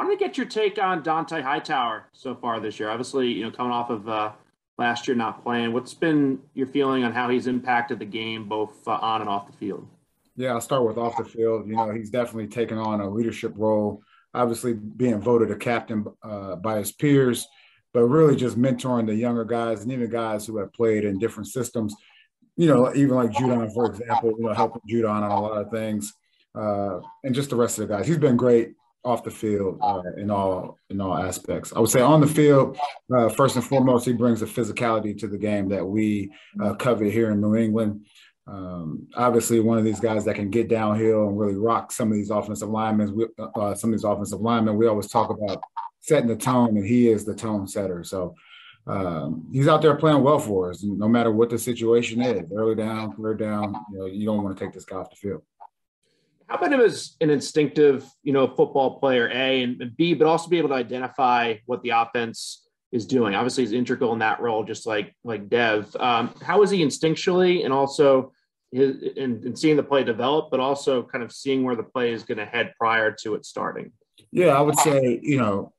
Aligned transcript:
wanted 0.00 0.18
to 0.18 0.24
get 0.24 0.38
your 0.38 0.46
take 0.46 0.78
on 0.78 1.02
Dont'a 1.02 1.42
Hightower 1.42 2.08
so 2.14 2.34
far 2.34 2.58
this 2.58 2.80
year. 2.80 2.88
Obviously, 2.88 3.28
you 3.28 3.44
know, 3.44 3.50
coming 3.50 3.70
off 3.70 3.90
of 3.90 4.08
uh, 4.08 4.32
last 4.78 5.06
year 5.06 5.14
not 5.14 5.42
playing, 5.42 5.74
what's 5.74 5.92
been 5.92 6.40
your 6.54 6.66
feeling 6.66 7.04
on 7.04 7.12
how 7.12 7.28
he's 7.28 7.46
impacted 7.46 7.98
the 7.98 8.06
game 8.06 8.48
both 8.48 8.88
uh, 8.88 8.92
on 8.92 9.20
and 9.20 9.28
off 9.28 9.46
the 9.46 9.52
field? 9.52 9.86
Yeah, 10.36 10.52
I'll 10.52 10.60
start 10.62 10.86
with 10.86 10.96
off 10.96 11.18
the 11.18 11.24
field. 11.24 11.68
You 11.68 11.76
know, 11.76 11.90
he's 11.92 12.08
definitely 12.08 12.46
taken 12.46 12.78
on 12.78 13.02
a 13.02 13.10
leadership 13.10 13.52
role. 13.56 14.00
Obviously, 14.32 14.72
being 14.72 15.20
voted 15.20 15.50
a 15.50 15.56
captain 15.56 16.06
uh, 16.22 16.56
by 16.56 16.78
his 16.78 16.92
peers, 16.92 17.46
but 17.92 18.04
really 18.04 18.36
just 18.36 18.58
mentoring 18.58 19.06
the 19.06 19.14
younger 19.14 19.44
guys 19.44 19.82
and 19.82 19.92
even 19.92 20.08
guys 20.08 20.46
who 20.46 20.56
have 20.56 20.72
played 20.72 21.04
in 21.04 21.18
different 21.18 21.48
systems. 21.48 21.94
You 22.56 22.68
know, 22.68 22.90
even 22.94 23.16
like 23.16 23.32
Judon, 23.32 23.70
for 23.74 23.84
example, 23.84 24.32
you 24.38 24.46
know, 24.46 24.54
helping 24.54 24.80
Judon 24.90 25.20
on 25.20 25.30
a 25.30 25.40
lot 25.42 25.60
of 25.60 25.70
things, 25.70 26.14
uh, 26.54 27.00
and 27.22 27.34
just 27.34 27.50
the 27.50 27.56
rest 27.56 27.78
of 27.78 27.86
the 27.86 27.94
guys. 27.94 28.06
He's 28.06 28.16
been 28.16 28.38
great 28.38 28.76
off 29.04 29.24
the 29.24 29.30
field 29.30 29.78
uh, 29.80 30.02
in 30.16 30.30
all 30.30 30.78
in 30.90 31.00
all 31.00 31.16
aspects. 31.16 31.72
I 31.74 31.80
would 31.80 31.90
say 31.90 32.00
on 32.00 32.20
the 32.20 32.26
field, 32.26 32.78
uh, 33.14 33.28
first 33.28 33.56
and 33.56 33.64
foremost, 33.64 34.06
he 34.06 34.12
brings 34.12 34.42
a 34.42 34.46
physicality 34.46 35.18
to 35.20 35.28
the 35.28 35.38
game 35.38 35.68
that 35.70 35.84
we 35.84 36.30
uh, 36.62 36.74
here 36.98 37.30
in 37.30 37.40
New 37.40 37.56
England. 37.56 38.06
Um, 38.46 39.06
obviously, 39.14 39.60
one 39.60 39.78
of 39.78 39.84
these 39.84 40.00
guys 40.00 40.24
that 40.24 40.34
can 40.34 40.50
get 40.50 40.68
downhill 40.68 41.28
and 41.28 41.38
really 41.38 41.54
rock 41.54 41.92
some 41.92 42.08
of 42.08 42.14
these 42.14 42.30
offensive 42.30 42.68
linemen. 42.68 43.14
We, 43.14 43.26
uh, 43.38 43.74
some 43.74 43.90
of 43.90 43.98
these 43.98 44.04
offensive 44.04 44.40
linemen, 44.40 44.76
we 44.76 44.88
always 44.88 45.08
talk 45.08 45.30
about 45.30 45.62
setting 46.00 46.28
the 46.28 46.36
tone, 46.36 46.76
and 46.76 46.86
he 46.86 47.08
is 47.08 47.24
the 47.24 47.34
tone 47.34 47.66
setter. 47.66 48.02
So 48.02 48.34
um, 48.86 49.46
he's 49.52 49.68
out 49.68 49.82
there 49.82 49.94
playing 49.94 50.22
well 50.22 50.38
for 50.38 50.70
us, 50.70 50.82
no 50.82 51.08
matter 51.08 51.30
what 51.30 51.50
the 51.50 51.58
situation 51.58 52.20
is. 52.22 52.50
Early 52.54 52.74
down, 52.74 53.14
third 53.16 53.38
down, 53.38 53.74
you 53.92 53.98
know, 53.98 54.06
you 54.06 54.26
don't 54.26 54.42
want 54.42 54.56
to 54.56 54.64
take 54.64 54.74
this 54.74 54.84
guy 54.84 54.96
off 54.96 55.10
the 55.10 55.16
field. 55.16 55.42
How 56.50 56.56
about 56.56 56.72
him 56.72 56.80
as 56.80 57.16
an 57.20 57.30
instinctive, 57.30 58.04
you 58.24 58.32
know, 58.32 58.48
football 58.48 58.98
player, 58.98 59.28
A, 59.32 59.62
and 59.62 59.96
B, 59.96 60.14
but 60.14 60.26
also 60.26 60.48
be 60.48 60.58
able 60.58 60.70
to 60.70 60.74
identify 60.74 61.54
what 61.66 61.80
the 61.84 61.90
offense 61.90 62.66
is 62.90 63.06
doing. 63.06 63.36
Obviously, 63.36 63.62
he's 63.62 63.72
integral 63.72 64.12
in 64.14 64.18
that 64.18 64.40
role, 64.40 64.64
just 64.64 64.84
like 64.84 65.14
like 65.22 65.48
Dev. 65.48 65.94
Um, 66.00 66.34
how 66.42 66.62
is 66.62 66.70
he 66.70 66.84
instinctually, 66.84 67.64
and 67.64 67.72
also 67.72 68.32
his, 68.72 69.00
in 69.16 69.54
seeing 69.54 69.76
the 69.76 69.84
play 69.84 70.02
develop, 70.02 70.50
but 70.50 70.58
also 70.58 71.04
kind 71.04 71.22
of 71.22 71.30
seeing 71.30 71.62
where 71.62 71.76
the 71.76 71.84
play 71.84 72.12
is 72.12 72.24
going 72.24 72.38
to 72.38 72.46
head 72.46 72.74
prior 72.76 73.12
to 73.22 73.36
it 73.36 73.46
starting? 73.46 73.92
Yeah, 74.32 74.48
I 74.48 74.60
would 74.60 74.78
say, 74.80 75.20
you 75.22 75.38
know, 75.38 75.72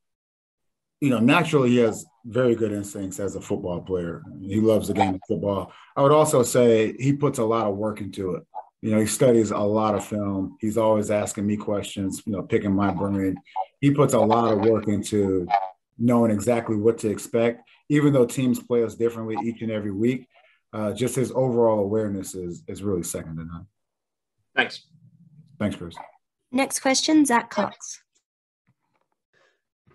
you 1.02 1.10
know, 1.10 1.20
naturally 1.20 1.72
he 1.72 1.78
has 1.78 2.06
very 2.24 2.56
good 2.56 2.72
instincts 2.72 3.20
as 3.20 3.36
a 3.36 3.42
football 3.42 3.82
player. 3.82 4.24
He 4.40 4.62
loves 4.62 4.88
the 4.88 4.94
game 4.94 5.16
of 5.16 5.22
football. 5.28 5.74
I 5.98 6.02
would 6.02 6.12
also 6.14 6.44
say 6.44 6.94
he 6.98 7.12
puts 7.12 7.40
a 7.40 7.44
lot 7.44 7.68
of 7.68 7.76
work 7.76 8.00
into 8.00 8.36
it. 8.36 8.44
You 8.82 8.92
know, 8.92 9.00
he 9.00 9.06
studies 9.06 9.52
a 9.52 9.60
lot 9.60 9.94
of 9.94 10.04
film. 10.04 10.58
He's 10.60 10.78
always 10.78 11.12
asking 11.12 11.46
me 11.46 11.56
questions, 11.56 12.24
you 12.26 12.34
know, 12.34 12.42
picking 12.42 12.74
my 12.74 12.92
brain. 12.92 13.36
He 13.80 13.92
puts 13.92 14.14
a 14.14 14.20
lot 14.20 14.54
of 14.54 14.62
work 14.62 14.88
into 14.88 15.48
knowing 16.00 16.32
exactly 16.32 16.76
what 16.76 16.98
to 17.00 17.10
expect, 17.10 17.70
even 17.90 18.12
though 18.12 18.26
teams 18.26 18.60
play 18.60 18.84
us 18.84 18.96
differently 18.96 19.38
each 19.44 19.62
and 19.62 19.72
every 19.72 19.92
week. 19.92 20.28
Uh, 20.74 20.94
just 20.94 21.16
his 21.16 21.32
overall 21.32 21.80
awareness 21.80 22.34
is 22.34 22.64
is 22.68 22.82
really 22.82 23.04
second 23.04 23.38
to 23.38 23.46
none. 23.46 23.68
Thanks. 24.56 24.88
Thanks, 25.60 25.76
Chris. 25.76 25.96
Next 26.52 26.80
question, 26.80 27.26
Zach 27.26 27.50
Cox. 27.50 28.02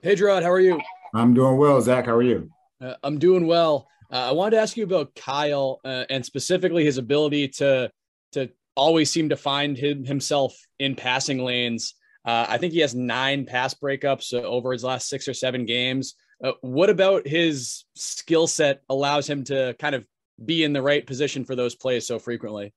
Hey, 0.02 0.14
Jerod, 0.14 0.42
how 0.42 0.50
are 0.50 0.60
you? 0.60 0.80
I'm 1.14 1.34
doing 1.34 1.56
well. 1.56 1.80
Zach, 1.80 2.06
how 2.06 2.14
are 2.14 2.22
you? 2.22 2.50
Uh, 2.80 2.94
I'm 3.02 3.18
doing 3.18 3.46
well. 3.46 3.88
Uh, 4.12 4.28
I 4.28 4.32
wanted 4.32 4.56
to 4.56 4.62
ask 4.62 4.76
you 4.76 4.84
about 4.84 5.14
Kyle 5.16 5.80
uh, 5.84 6.04
and 6.08 6.24
specifically 6.24 6.84
his 6.84 6.98
ability 6.98 7.48
to 7.48 7.90
to 8.32 8.50
always 8.76 9.10
seem 9.10 9.30
to 9.30 9.36
find 9.36 9.76
him, 9.76 10.04
himself 10.04 10.56
in 10.78 10.94
passing 10.94 11.38
lanes. 11.38 11.94
Uh, 12.24 12.46
I 12.48 12.58
think 12.58 12.72
he 12.72 12.80
has 12.80 12.94
nine 12.94 13.46
pass 13.46 13.74
breakups 13.74 14.32
uh, 14.32 14.42
over 14.42 14.72
his 14.72 14.84
last 14.84 15.08
six 15.08 15.28
or 15.28 15.34
seven 15.34 15.64
games. 15.64 16.14
Uh, 16.42 16.52
what 16.60 16.90
about 16.90 17.26
his 17.26 17.84
skill 17.94 18.46
set 18.46 18.82
allows 18.88 19.28
him 19.28 19.44
to 19.44 19.74
kind 19.78 19.94
of 19.94 20.04
be 20.44 20.64
in 20.64 20.72
the 20.72 20.82
right 20.82 21.06
position 21.06 21.44
for 21.44 21.56
those 21.56 21.74
plays 21.74 22.06
so 22.06 22.18
frequently? 22.18 22.74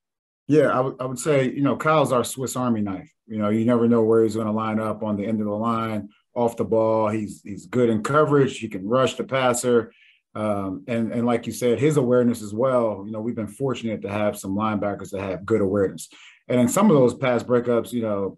Yeah, 0.48 0.72
I, 0.72 0.78
w- 0.78 0.98
I 1.00 1.06
would 1.06 1.20
say, 1.20 1.52
you 1.52 1.62
know, 1.62 1.76
Kyle's 1.76 2.12
our 2.12 2.24
Swiss 2.24 2.56
Army 2.56 2.82
knife. 2.82 3.12
You 3.28 3.38
know, 3.38 3.50
you 3.50 3.66
never 3.66 3.88
know 3.88 4.04
where 4.04 4.24
he's 4.24 4.36
going 4.36 4.48
to 4.48 4.54
line 4.54 4.80
up 4.80 5.04
on 5.04 5.18
the 5.18 5.26
end 5.26 5.42
of 5.42 5.46
the 5.46 5.54
line, 5.54 6.10
off 6.34 6.58
the 6.58 6.64
ball. 6.64 7.10
He's 7.10 7.42
he's 7.44 7.66
good 7.66 7.90
in 7.90 8.02
coverage. 8.02 8.58
He 8.58 8.68
can 8.68 8.88
rush 8.88 9.16
the 9.16 9.24
passer. 9.24 9.92
Um, 10.36 10.84
and 10.88 11.12
and 11.12 11.26
like 11.26 11.48
you 11.48 11.54
said, 11.54 11.80
his 11.80 11.98
awareness 11.98 12.42
as 12.42 12.54
well. 12.54 13.04
You 13.06 13.12
know, 13.12 13.22
we've 13.22 13.36
been 13.36 13.48
fortunate 13.48 14.02
to 14.04 14.10
have 14.10 14.38
some 14.38 14.56
linebackers 14.56 15.10
that 15.12 15.22
have 15.22 15.46
good 15.46 15.62
awareness. 15.62 16.10
And 16.48 16.60
in 16.60 16.68
some 16.68 16.90
of 16.90 16.96
those 16.96 17.14
pass 17.14 17.44
breakups, 17.44 17.92
you 17.92 18.02
know, 18.02 18.38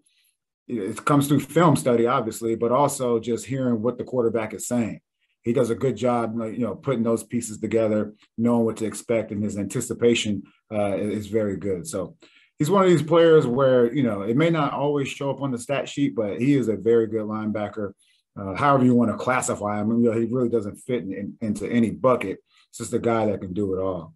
it 0.68 1.04
comes 1.06 1.28
through 1.28 1.42
film 1.42 1.76
study, 1.76 2.08
obviously, 2.08 2.56
but 2.56 2.72
also 2.72 3.20
just 3.20 3.46
hearing 3.46 3.82
what 3.82 3.98
the 3.98 4.04
quarterback 4.04 4.54
is 4.54 4.68
saying. 4.68 5.02
He 5.44 5.54
does 5.54 5.70
a 5.70 5.76
good 5.76 5.98
job, 5.98 6.36
you 6.36 6.60
know, 6.60 6.76
putting 6.76 7.04
those 7.04 7.24
pieces 7.24 7.60
together, 7.60 8.14
knowing 8.38 8.64
what 8.64 8.78
to 8.78 8.86
expect, 8.86 9.32
and 9.32 9.44
his 9.44 9.58
anticipation 9.58 10.44
uh, 10.72 10.96
is 10.98 11.28
very 11.28 11.58
good. 11.58 11.88
So 11.88 12.16
he's 12.60 12.70
one 12.70 12.84
of 12.84 12.90
these 12.90 13.02
players 13.02 13.48
where 13.48 13.92
you 13.92 14.04
know 14.04 14.22
it 14.22 14.38
may 14.38 14.52
not 14.52 14.74
always 14.74 15.08
show 15.08 15.32
up 15.32 15.42
on 15.42 15.52
the 15.52 15.58
stat 15.58 15.90
sheet, 15.90 16.16
but 16.16 16.40
he 16.40 16.54
is 16.54 16.68
a 16.68 16.76
very 16.76 17.08
good 17.08 17.24
linebacker 17.24 17.94
uh, 18.40 18.56
however 18.56 18.86
you 18.86 18.96
want 18.96 19.12
to 19.12 19.18
classify 19.18 19.80
him. 19.80 19.92
I 19.92 19.94
mean, 19.96 20.22
he 20.22 20.34
really 20.34 20.50
doesn't 20.50 20.78
fit 20.78 21.04
in, 21.04 21.14
in, 21.14 21.38
into 21.42 21.68
any 21.68 21.92
bucket. 21.92 22.40
It's 22.70 22.78
just 22.78 22.94
a 22.94 23.00
guy 23.00 23.26
that 23.26 23.42
can 23.42 23.54
do 23.54 23.76
it 23.76 23.82
all. 23.82 24.14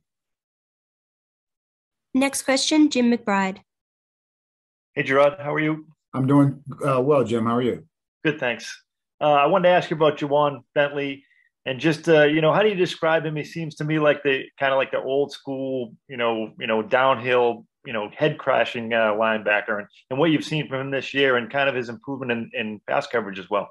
Next 2.14 2.44
question, 2.44 2.90
Jim 2.90 3.12
McBride. 3.12 3.60
Hey, 4.94 5.04
Jerod, 5.04 5.42
how 5.42 5.54
are 5.54 5.60
you? 5.60 5.86
I'm 6.14 6.28
doing 6.28 6.64
uh, 6.88 7.02
well, 7.02 7.26
Jim. 7.26 7.46
How 7.46 7.58
are 7.58 7.62
you? 7.62 7.86
Good, 8.24 8.40
thanks. 8.40 8.82
Uh, 9.20 9.34
I 9.34 9.46
wanted 9.48 9.70
to 9.70 9.76
ask 9.76 9.90
you 9.90 9.98
about 9.98 10.18
Ja'Whaun 10.18 10.62
Bentley 10.74 11.26
and 11.66 11.80
just 11.80 12.08
uh, 12.08 12.24
you 12.24 12.42
know 12.42 12.54
how 12.54 12.62
do 12.62 12.70
you 12.70 12.76
describe 12.76 13.26
him? 13.26 13.36
He 13.36 13.44
seems 13.44 13.76
to 13.76 13.84
me 13.84 14.00
like 14.00 14.24
the 14.24 14.46
kind 14.60 14.72
of 14.72 14.78
like 14.78 14.92
the 14.92 15.02
old 15.02 15.32
school, 15.32 15.94
you 16.08 16.18
know, 16.18 16.52
you 16.60 16.68
know, 16.68 16.82
downhill, 16.82 17.66
you 17.86 17.94
know, 17.94 18.10
head 18.16 18.38
crashing 18.38 18.94
uh, 18.94 19.14
linebacker, 19.14 19.80
and, 19.80 19.88
and 20.10 20.20
what 20.20 20.32
you've 20.32 20.46
seen 20.46 20.68
from 20.68 20.82
him 20.82 20.92
this 20.92 21.14
year, 21.14 21.38
and 21.38 21.50
kind 21.50 21.68
of 21.68 21.76
his 21.76 21.90
improvement 21.90 22.32
in, 22.32 22.52
in 22.54 22.82
pass 22.88 23.08
coverage 23.08 23.40
as 23.40 23.50
well. 23.50 23.70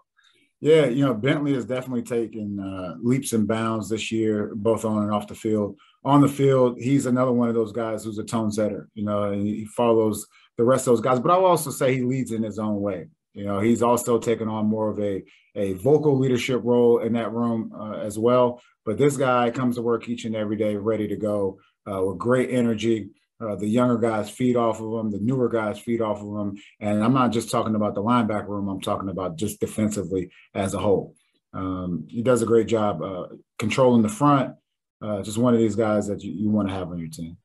Yeah, 0.65 0.87
you 0.87 1.05
know, 1.05 1.13
Bentley 1.13 1.53
has 1.53 1.67
definitely 1.67 2.05
taken 2.05 2.59
uh, 2.59 2.95
leaps 3.03 3.35
and 3.35 3.47
bounds 3.47 3.91
this 3.91 4.11
year, 4.11 4.51
both 4.55 4.87
on 4.87 5.03
and 5.03 5.13
off 5.13 5.29
the 5.29 5.35
field. 5.35 5.77
On 6.07 6.23
the 6.23 6.29
field, 6.29 6.79
he's 6.81 7.05
another 7.05 7.33
one 7.33 7.51
of 7.51 7.55
those 7.55 7.71
guys 7.71 8.03
who's 8.03 8.17
a 8.17 8.25
tone 8.25 8.51
setter, 8.51 8.89
you 8.95 9.05
know, 9.05 9.25
and 9.25 9.47
he 9.47 9.67
follows 9.67 10.27
the 10.57 10.65
rest 10.65 10.87
of 10.87 10.93
those 10.93 11.03
guys. 11.03 11.21
But 11.21 11.33
I'll 11.33 11.45
also 11.45 11.71
say 11.71 11.95
he 11.95 12.01
leads 12.01 12.33
in 12.33 12.43
his 12.43 12.59
own 12.59 12.81
way. 12.81 13.09
You 13.35 13.45
know, 13.45 13.61
he's 13.61 13.83
also 13.83 14.19
taken 14.19 14.49
on 14.49 14.65
more 14.65 14.89
of 14.89 14.99
a, 15.01 15.23
a 15.55 15.75
vocal 15.75 16.19
leadership 16.19 16.63
role 16.65 17.01
in 17.01 17.13
that 17.13 17.35
room 17.35 17.71
uh, 17.79 17.99
as 17.99 18.19
well. 18.19 18.63
But 18.87 18.97
this 18.97 19.19
guy 19.19 19.51
comes 19.51 19.77
to 19.77 19.83
work 19.83 20.09
each 20.09 20.25
and 20.25 20.35
every 20.35 20.57
day 20.57 20.77
ready 20.77 21.09
to 21.09 21.17
go 21.17 21.59
uh, 21.87 22.03
with 22.03 22.17
great 22.17 22.49
energy. 22.49 23.11
Uh, 23.41 23.57
the 23.57 23.67
younger 23.67 23.99
guys 23.99 24.31
feed 24.31 24.57
off 24.57 24.81
of 24.81 24.93
him. 24.93 25.11
The 25.11 25.19
newer 25.19 25.49
guys 25.49 25.79
feed 25.79 26.01
off 26.01 26.21
of 26.21 26.29
him. 26.29 26.57
And 26.81 27.03
I'm 27.03 27.15
not 27.15 27.33
just 27.33 27.51
talking 27.51 27.75
about 27.75 27.95
the 27.95 28.03
linebacker 28.03 28.49
room. 28.49 28.69
I'm 28.69 28.81
talking 28.81 29.09
about 29.09 29.37
just 29.37 29.61
defensively 29.61 30.31
as 30.55 30.75
a 30.75 30.79
whole. 30.79 31.15
Um, 31.53 32.07
he 32.09 32.23
does 32.23 32.43
a 32.43 32.47
great 32.47 32.69
job 32.69 33.03
uh, 33.03 33.27
controlling 33.59 34.03
the 34.03 34.09
front. 34.09 34.55
Uh, 35.03 35.23
just 35.23 35.39
one 35.39 35.53
of 35.53 35.61
these 35.61 35.77
guys 35.77 36.07
that 36.07 36.23
you, 36.23 36.33
you 36.33 36.51
want 36.51 36.69
to 36.69 36.75
have 36.75 36.89
on 36.89 36.99
your 36.99 37.09
team. 37.09 37.37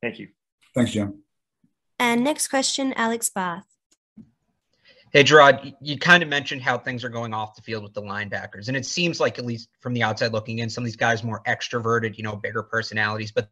Thank 0.00 0.18
you. 0.18 0.28
Thanks, 0.74 0.92
Jim. 0.92 1.22
And 1.98 2.24
next 2.24 2.48
question, 2.48 2.92
Alex 2.94 3.30
Barth. 3.30 3.64
Hey, 5.12 5.24
Jerod, 5.24 5.74
you 5.82 5.98
kind 5.98 6.22
of 6.22 6.28
mentioned 6.30 6.62
how 6.62 6.78
things 6.78 7.04
are 7.04 7.10
going 7.10 7.34
off 7.34 7.54
the 7.54 7.60
field 7.60 7.82
with 7.82 7.92
the 7.92 8.00
linebackers. 8.00 8.68
And 8.68 8.76
it 8.76 8.86
seems 8.86 9.20
like, 9.20 9.38
at 9.38 9.44
least 9.44 9.68
from 9.80 9.92
the 9.92 10.02
outside 10.02 10.32
looking 10.32 10.60
in, 10.60 10.70
some 10.70 10.82
of 10.82 10.86
these 10.86 10.96
guys 10.96 11.22
more 11.22 11.42
extroverted, 11.46 12.16
you 12.16 12.24
know, 12.24 12.34
bigger 12.34 12.62
personalities, 12.62 13.30
but 13.30 13.50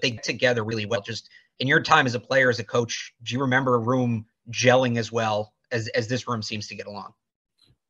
they 0.00 0.12
together 0.12 0.64
really 0.64 0.86
well. 0.86 1.00
Just 1.00 1.28
in 1.58 1.66
your 1.66 1.82
time 1.82 2.06
as 2.06 2.14
a 2.14 2.20
player, 2.20 2.50
as 2.50 2.58
a 2.58 2.64
coach, 2.64 3.12
do 3.22 3.34
you 3.34 3.40
remember 3.40 3.74
a 3.74 3.78
room 3.78 4.26
gelling 4.50 4.98
as 4.98 5.12
well 5.12 5.52
as, 5.70 5.88
as 5.88 6.08
this 6.08 6.26
room 6.28 6.42
seems 6.42 6.66
to 6.68 6.74
get 6.74 6.86
along? 6.86 7.12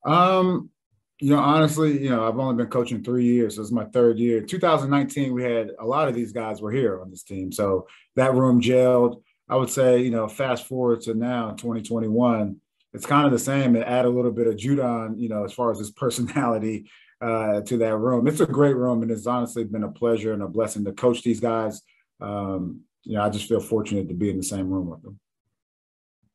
Um, 0.04 0.70
you 1.20 1.30
know, 1.30 1.38
honestly, 1.38 2.02
you 2.02 2.10
know, 2.10 2.26
I've 2.26 2.38
only 2.38 2.56
been 2.56 2.70
coaching 2.70 3.04
three 3.04 3.24
years. 3.24 3.56
So 3.56 3.62
it's 3.62 3.70
my 3.70 3.84
third 3.86 4.18
year. 4.18 4.40
2019, 4.40 5.34
we 5.34 5.42
had 5.42 5.72
a 5.78 5.84
lot 5.84 6.08
of 6.08 6.14
these 6.14 6.32
guys 6.32 6.62
were 6.62 6.72
here 6.72 7.00
on 7.00 7.10
this 7.10 7.22
team. 7.22 7.52
So 7.52 7.86
that 8.16 8.34
room 8.34 8.60
gelled. 8.60 9.22
I 9.48 9.56
would 9.56 9.68
say, 9.68 10.00
you 10.00 10.10
know, 10.10 10.28
fast 10.28 10.66
forward 10.66 11.02
to 11.02 11.14
now, 11.14 11.50
2021, 11.50 12.56
it's 12.92 13.06
kind 13.06 13.26
of 13.26 13.32
the 13.32 13.38
same. 13.38 13.76
It 13.76 13.86
add 13.86 14.04
a 14.04 14.10
little 14.10 14.30
bit 14.30 14.46
of 14.46 14.54
Judon, 14.54 15.18
you 15.18 15.28
know, 15.28 15.44
as 15.44 15.52
far 15.52 15.70
as 15.70 15.78
his 15.78 15.90
personality 16.04 16.88
uh, 17.20 17.60
to 17.62 17.76
that 17.78 17.96
room. 17.96 18.26
It's 18.26 18.40
a 18.40 18.46
great 18.46 18.76
room, 18.76 19.02
and 19.02 19.10
it's 19.10 19.26
honestly 19.26 19.64
been 19.64 19.84
a 19.84 19.90
pleasure 19.90 20.32
and 20.32 20.42
a 20.42 20.48
blessing 20.48 20.84
to 20.86 20.92
coach 20.92 21.22
these 21.22 21.40
guys. 21.40 21.82
Um, 22.20 22.82
you 23.02 23.14
know, 23.14 23.22
I 23.22 23.30
just 23.30 23.48
feel 23.48 23.60
fortunate 23.60 24.08
to 24.08 24.14
be 24.14 24.30
in 24.30 24.36
the 24.36 24.42
same 24.42 24.70
room 24.70 24.88
with 24.90 25.02
them. 25.02 25.18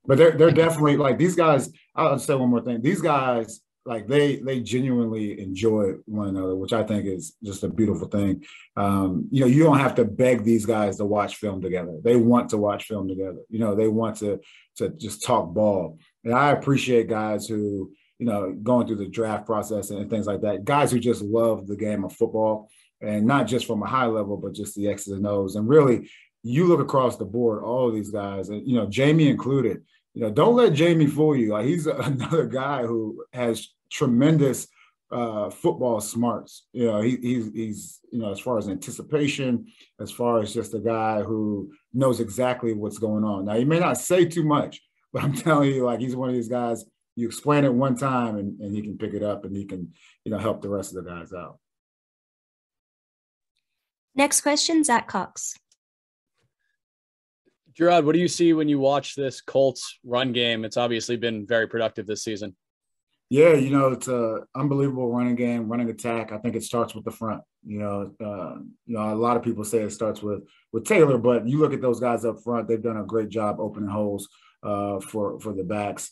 But 0.05 0.17
they're 0.17 0.31
they're 0.31 0.51
definitely 0.51 0.97
like 0.97 1.17
these 1.17 1.35
guys. 1.35 1.71
I'll 1.95 2.19
say 2.19 2.35
one 2.35 2.49
more 2.49 2.61
thing. 2.61 2.81
These 2.81 3.01
guys 3.01 3.61
like 3.85 4.07
they 4.07 4.37
they 4.37 4.59
genuinely 4.61 5.39
enjoy 5.39 5.93
one 6.05 6.29
another, 6.29 6.55
which 6.55 6.73
I 6.73 6.83
think 6.83 7.05
is 7.05 7.35
just 7.43 7.63
a 7.63 7.69
beautiful 7.69 8.07
thing. 8.07 8.43
Um, 8.75 9.27
you 9.31 9.41
know, 9.41 9.47
you 9.47 9.63
don't 9.63 9.79
have 9.79 9.95
to 9.95 10.05
beg 10.05 10.43
these 10.43 10.65
guys 10.65 10.97
to 10.97 11.05
watch 11.05 11.35
film 11.35 11.61
together. 11.61 11.99
They 12.03 12.15
want 12.15 12.49
to 12.49 12.57
watch 12.57 12.85
film 12.85 13.07
together. 13.07 13.41
You 13.49 13.59
know, 13.59 13.75
they 13.75 13.87
want 13.87 14.17
to 14.17 14.39
to 14.77 14.89
just 14.89 15.23
talk 15.23 15.53
ball. 15.53 15.99
And 16.23 16.33
I 16.33 16.51
appreciate 16.51 17.07
guys 17.07 17.47
who, 17.47 17.93
you 18.19 18.25
know, 18.25 18.53
going 18.53 18.87
through 18.87 18.97
the 18.97 19.07
draft 19.07 19.45
process 19.45 19.89
and 19.89 20.09
things 20.09 20.27
like 20.27 20.41
that, 20.41 20.65
guys 20.65 20.91
who 20.91 20.99
just 20.99 21.21
love 21.21 21.67
the 21.67 21.75
game 21.75 22.03
of 22.03 22.13
football 22.13 22.69
and 23.01 23.25
not 23.25 23.47
just 23.47 23.65
from 23.65 23.83
a 23.83 23.87
high 23.87 24.05
level, 24.05 24.37
but 24.37 24.53
just 24.53 24.75
the 24.75 24.87
X's 24.87 25.13
and 25.13 25.27
O's. 25.27 25.55
And 25.55 25.67
really, 25.67 26.09
you 26.43 26.65
look 26.65 26.79
across 26.79 27.17
the 27.17 27.25
board, 27.25 27.63
all 27.63 27.89
of 27.89 27.95
these 27.95 28.11
guys, 28.11 28.49
and 28.49 28.65
you 28.67 28.75
know, 28.75 28.85
Jamie 28.85 29.29
included. 29.29 29.83
You 30.13 30.21
know, 30.21 30.31
don't 30.31 30.55
let 30.55 30.73
Jamie 30.73 31.07
fool 31.07 31.35
you. 31.35 31.51
Like 31.51 31.65
he's 31.65 31.87
another 31.87 32.45
guy 32.45 32.83
who 32.83 33.25
has 33.33 33.67
tremendous 33.91 34.67
uh, 35.11 35.49
football 35.49 35.99
smarts. 36.01 36.65
You 36.71 36.85
know, 36.85 37.01
he, 37.01 37.17
he's 37.17 37.51
he's 37.53 37.99
you 38.11 38.19
know 38.19 38.31
as 38.31 38.39
far 38.39 38.57
as 38.57 38.69
anticipation, 38.69 39.67
as 39.99 40.11
far 40.11 40.39
as 40.39 40.53
just 40.53 40.73
a 40.73 40.79
guy 40.79 41.21
who 41.21 41.71
knows 41.93 42.19
exactly 42.19 42.73
what's 42.73 42.97
going 42.97 43.23
on. 43.23 43.45
Now 43.45 43.55
he 43.55 43.65
may 43.65 43.79
not 43.79 43.97
say 43.97 44.25
too 44.25 44.43
much, 44.43 44.81
but 45.13 45.23
I'm 45.23 45.33
telling 45.33 45.71
you, 45.71 45.85
like 45.85 45.99
he's 45.99 46.15
one 46.15 46.29
of 46.29 46.35
these 46.35 46.49
guys. 46.49 46.85
You 47.15 47.27
explain 47.27 47.63
it 47.63 47.73
one 47.73 47.95
time, 47.95 48.37
and, 48.37 48.59
and 48.59 48.75
he 48.75 48.81
can 48.81 48.97
pick 48.97 49.13
it 49.13 49.23
up, 49.23 49.45
and 49.45 49.55
he 49.55 49.65
can 49.65 49.93
you 50.23 50.31
know 50.31 50.37
help 50.37 50.61
the 50.61 50.69
rest 50.69 50.95
of 50.95 51.03
the 51.03 51.09
guys 51.09 51.33
out. 51.33 51.59
Next 54.15 54.41
question, 54.41 54.83
Zach 54.83 55.07
Cox. 55.07 55.55
Jerod, 57.77 58.05
what 58.05 58.13
do 58.13 58.19
you 58.19 58.29
see 58.29 58.53
when 58.53 58.69
you 58.69 58.79
watch 58.79 59.15
this 59.15 59.41
Colts 59.41 59.99
run 60.05 60.31
game? 60.31 60.63
It's 60.63 60.77
obviously 60.77 61.17
been 61.17 61.45
very 61.45 61.67
productive 61.67 62.07
this 62.07 62.23
season. 62.23 62.55
Yeah, 63.29 63.53
you 63.53 63.71
know, 63.71 63.89
it's 63.89 64.07
a 64.07 64.43
unbelievable 64.55 65.11
running 65.11 65.35
game, 65.35 65.67
running 65.67 65.89
attack. 65.89 66.31
I 66.31 66.37
think 66.37 66.55
it 66.55 66.63
starts 66.63 66.95
with 66.95 67.03
the 67.03 67.11
front. 67.11 67.41
You 67.65 67.79
know, 67.79 68.11
uh, 68.23 68.59
you 68.85 68.95
know, 68.95 69.13
a 69.13 69.15
lot 69.15 69.35
of 69.35 69.43
people 69.43 69.65
say 69.65 69.79
it 69.79 69.91
starts 69.91 70.21
with 70.21 70.43
with 70.71 70.85
Taylor, 70.85 71.17
but 71.17 71.47
you 71.47 71.57
look 71.57 71.73
at 71.73 71.81
those 71.81 71.99
guys 71.99 72.23
up 72.23 72.41
front; 72.43 72.67
they've 72.67 72.81
done 72.81 72.97
a 72.97 73.03
great 73.03 73.29
job 73.29 73.59
opening 73.59 73.89
holes 73.89 74.29
uh, 74.63 74.99
for 74.99 75.39
for 75.39 75.53
the 75.53 75.63
backs. 75.63 76.11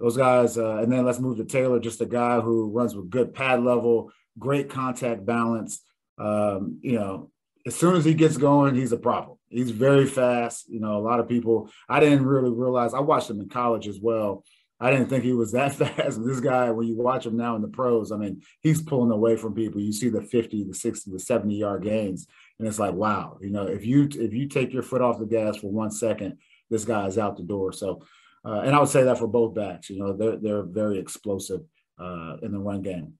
Those 0.00 0.16
guys, 0.16 0.56
uh, 0.56 0.78
and 0.78 0.90
then 0.90 1.04
let's 1.04 1.20
move 1.20 1.36
to 1.36 1.44
Taylor, 1.44 1.78
just 1.78 2.00
a 2.00 2.06
guy 2.06 2.40
who 2.40 2.70
runs 2.70 2.96
with 2.96 3.10
good 3.10 3.34
pad 3.34 3.62
level, 3.62 4.10
great 4.38 4.70
contact 4.70 5.26
balance. 5.26 5.82
Um, 6.18 6.78
you 6.82 6.98
know, 6.98 7.30
as 7.66 7.76
soon 7.76 7.96
as 7.96 8.04
he 8.04 8.14
gets 8.14 8.38
going, 8.38 8.74
he's 8.74 8.92
a 8.92 8.96
problem. 8.98 9.38
He's 9.50 9.70
very 9.70 10.06
fast. 10.06 10.68
You 10.68 10.80
know, 10.80 10.96
a 10.96 11.04
lot 11.04 11.20
of 11.20 11.28
people. 11.28 11.70
I 11.88 12.00
didn't 12.00 12.24
really 12.24 12.50
realize. 12.50 12.94
I 12.94 13.00
watched 13.00 13.28
him 13.28 13.40
in 13.40 13.48
college 13.48 13.86
as 13.86 14.00
well 14.00 14.44
I 14.82 14.90
didn't 14.90 15.08
think 15.08 15.24
he 15.24 15.34
was 15.34 15.52
that 15.52 15.74
fast. 15.74 16.24
This 16.24 16.40
guy, 16.40 16.70
when 16.70 16.88
you 16.88 16.96
watch 16.96 17.26
him 17.26 17.36
now 17.36 17.54
in 17.54 17.62
the 17.62 17.68
pros, 17.68 18.10
I 18.10 18.16
mean, 18.16 18.42
he's 18.62 18.82
pulling 18.82 19.10
away 19.10 19.36
from 19.36 19.54
people. 19.54 19.80
You 19.80 19.92
see 19.92 20.08
the 20.08 20.22
50, 20.22 20.64
the 20.64 20.74
60, 20.74 21.10
the 21.10 21.18
70 21.18 21.54
yard 21.54 21.84
gains. 21.84 22.26
And 22.58 22.66
it's 22.66 22.78
like, 22.78 22.94
wow, 22.94 23.38
you 23.40 23.50
know, 23.50 23.66
if 23.66 23.84
you 23.84 24.08
if 24.10 24.32
you 24.32 24.48
take 24.48 24.72
your 24.72 24.82
foot 24.82 25.02
off 25.02 25.18
the 25.18 25.26
gas 25.26 25.56
for 25.56 25.70
one 25.70 25.90
second, 25.90 26.38
this 26.70 26.84
guy 26.84 27.06
is 27.06 27.18
out 27.18 27.36
the 27.36 27.42
door. 27.42 27.72
So 27.72 28.02
uh, 28.44 28.60
and 28.60 28.74
I 28.74 28.80
would 28.80 28.88
say 28.88 29.04
that 29.04 29.18
for 29.18 29.26
both 29.26 29.54
backs, 29.54 29.90
you 29.90 29.98
know, 29.98 30.16
they're 30.16 30.36
they're 30.36 30.62
very 30.62 30.98
explosive 30.98 31.60
uh, 31.98 32.36
in 32.42 32.52
the 32.52 32.58
run 32.58 32.82
game. 32.82 33.14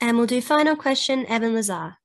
And 0.00 0.18
we'll 0.18 0.26
do 0.26 0.40
final 0.42 0.76
question, 0.76 1.24
Evan 1.26 1.54
Lazar. 1.54 1.96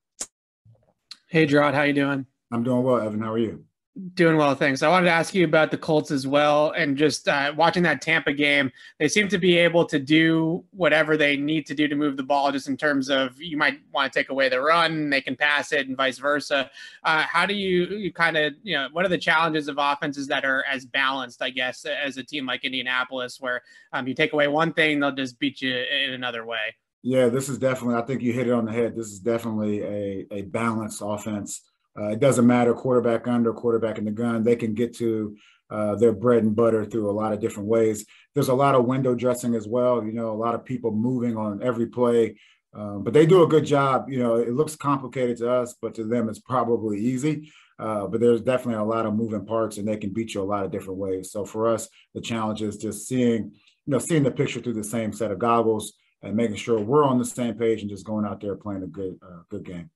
Hey 1.28 1.46
Jerod, 1.46 1.74
how 1.74 1.84
you 1.84 1.94
doing? 1.94 2.26
I'm 2.52 2.64
doing 2.64 2.84
well, 2.84 3.00
Evan. 3.00 3.22
How 3.22 3.34
are 3.34 3.38
you? 3.38 3.66
Doing 4.14 4.38
well, 4.38 4.56
thanks. 4.56 4.82
I 4.82 4.88
wanted 4.88 5.08
to 5.08 5.12
ask 5.12 5.34
you 5.34 5.44
about 5.44 5.72
the 5.72 5.78
Colts 5.78 6.10
as 6.12 6.26
well, 6.26 6.72
and 6.72 6.96
just 6.96 7.28
uh, 7.28 7.52
watching 7.58 7.84
that 7.84 8.02
Tampa 8.02 8.32
game. 8.32 8.72
They 8.98 9.08
seem 9.08 9.28
to 9.30 9.38
be 9.38 9.58
able 9.58 9.84
to 9.86 10.00
do 10.00 10.64
whatever 10.72 11.18
they 11.18 11.36
need 11.36 11.66
to 11.66 11.74
do 11.74 11.88
to 11.88 11.96
move 11.96 12.16
the 12.16 12.24
ball, 12.24 12.52
just 12.52 12.70
in 12.70 12.78
terms 12.78 13.10
of 13.10 13.42
you 13.42 13.58
might 13.58 13.80
want 13.92 14.14
to 14.14 14.20
take 14.20 14.30
away 14.30 14.48
the 14.48 14.62
run, 14.62 15.10
they 15.10 15.22
can 15.22 15.36
pass 15.36 15.72
it, 15.74 15.88
and 15.88 15.98
vice 15.98 16.18
versa. 16.18 16.70
Uh, 17.04 17.24
how 17.24 17.46
do 17.46 17.54
you, 17.54 17.88
you 17.88 18.14
kind 18.14 18.38
of, 18.38 18.54
you 18.64 18.76
know, 18.76 18.88
what 18.94 19.06
are 19.06 19.10
the 19.10 19.18
challenges 19.18 19.68
of 19.68 19.78
offenses 19.80 20.28
that 20.28 20.46
are 20.46 20.64
as 20.70 20.86
balanced, 20.86 21.42
I 21.42 21.50
guess, 21.50 21.84
as 21.84 22.18
a 22.18 22.24
team 22.24 22.46
like 22.46 22.64
Indianapolis, 22.64 23.42
where 23.42 23.64
um, 23.92 24.08
you 24.08 24.14
take 24.14 24.34
away 24.34 24.48
one 24.48 24.72
thing, 24.72 25.00
they'll 25.00 25.12
just 25.12 25.40
beat 25.40 25.62
you 25.62 25.76
in 25.76 26.14
another 26.14 26.46
way? 26.46 26.76
Yeah, 27.02 27.28
this 27.28 27.50
is 27.50 27.58
definitely. 27.58 27.96
I 27.96 28.02
think 28.04 28.22
you 28.22 28.34
hit 28.34 28.48
it 28.48 28.54
on 28.54 28.66
the 28.66 28.72
head. 28.72 28.96
This 28.96 29.08
is 29.08 29.20
definitely 29.20 29.82
a 29.82 30.28
a 30.32 30.42
balanced 30.44 31.02
offense. 31.04 31.62
Uh, 32.00 32.10
it 32.10 32.20
doesn't 32.20 32.48
matter 32.48 32.74
quarterback 32.74 33.28
under, 33.28 33.52
quarterback 33.52 33.98
in 33.98 34.06
the 34.06 34.12
gun. 34.12 34.44
They 34.44 34.56
can 34.56 34.74
get 34.74 34.96
to 34.98 35.36
uh, 35.70 35.96
their 35.96 36.14
bread 36.14 36.44
and 36.44 36.56
butter 36.56 36.86
through 36.86 37.10
a 37.10 37.12
lot 37.12 37.34
of 37.34 37.40
different 37.40 37.68
ways. 37.68 38.06
There's 38.34 38.48
a 38.48 38.54
lot 38.54 38.76
of 38.76 38.86
window 38.86 39.16
dressing 39.16 39.54
as 39.54 39.68
well. 39.68 40.04
You 40.04 40.14
know, 40.14 40.32
a 40.32 40.34
lot 40.34 40.56
of 40.56 40.66
people 40.66 40.92
moving 40.92 41.36
on 41.36 41.62
every 41.62 41.88
play, 41.88 42.38
um, 42.74 43.04
but 43.04 43.14
they 43.14 43.26
do 43.26 43.44
a 43.44 43.48
good 43.48 43.66
job. 43.66 44.10
You 44.10 44.20
know, 44.20 44.36
it 44.36 44.54
looks 44.54 44.76
complicated 44.76 45.38
to 45.38 45.52
us, 45.52 45.76
but 45.82 45.94
to 45.96 46.06
them, 46.06 46.30
it's 46.30 46.40
probably 46.40 47.00
easy. 47.00 47.52
Uh, 47.78 48.08
but 48.08 48.20
there's 48.20 48.42
definitely 48.42 48.82
a 48.82 48.84
lot 48.84 49.06
of 49.06 49.14
moving 49.14 49.46
parts, 49.46 49.78
and 49.78 49.88
they 49.88 49.96
can 49.98 50.12
beat 50.12 50.34
you 50.34 50.42
a 50.42 50.44
lot 50.44 50.66
of 50.66 50.72
different 50.72 51.00
ways. 51.00 51.32
So 51.32 51.46
for 51.46 51.68
us, 51.68 51.88
the 52.14 52.22
challenge 52.22 52.62
is 52.62 52.78
just 52.78 53.08
seeing, 53.08 53.52
you 53.86 53.92
know, 53.92 54.00
seeing 54.00 54.24
the 54.24 54.32
picture 54.32 54.60
through 54.60 54.74
the 54.74 54.84
same 54.84 55.14
set 55.14 55.32
of 55.32 55.40
goggles 55.40 55.94
and 56.22 56.36
making 56.36 56.58
sure 56.58 56.80
we're 56.80 57.06
on 57.06 57.18
the 57.18 57.26
same 57.26 57.56
page 57.56 57.82
and 57.82 57.90
just 57.90 58.06
going 58.06 58.26
out 58.26 58.42
there 58.42 58.56
playing 58.56 58.84
a 58.84 58.88
good, 58.88 59.18
uh, 59.22 59.44
good 59.50 59.64
game. 59.64 59.90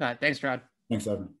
All 0.00 0.08
right, 0.08 0.18
thanks, 0.18 0.42
Rod. 0.42 0.62
Thanks, 0.88 1.06
Evan. 1.06 1.34